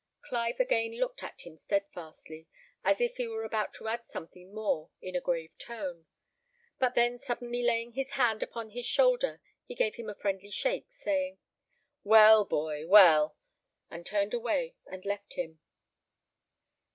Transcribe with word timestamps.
Clive 0.27 0.59
again 0.59 0.93
looked 0.99 1.21
at 1.21 1.41
him 1.45 1.57
steadfastly, 1.57 2.47
as 2.83 2.99
if 2.99 3.17
he 3.17 3.27
were 3.27 3.43
about 3.43 3.71
to 3.75 3.87
add 3.87 4.07
something 4.07 4.51
more 4.51 4.89
in 4.99 5.15
a 5.15 5.21
grave 5.21 5.55
tone; 5.59 6.07
but 6.79 6.95
then 6.95 7.19
suddenly 7.19 7.61
laying 7.61 7.91
his 7.91 8.13
hand 8.13 8.41
upon 8.41 8.71
his 8.71 8.87
shoulder 8.87 9.39
he 9.63 9.75
gave 9.75 9.93
him 9.97 10.09
a 10.09 10.15
friendly 10.15 10.49
shake, 10.49 10.91
saying, 10.91 11.37
"Well, 12.03 12.45
boy, 12.45 12.87
well!" 12.87 13.37
and 13.91 14.03
turned 14.03 14.33
away 14.33 14.73
and 14.87 15.05
left 15.05 15.33
him. 15.35 15.59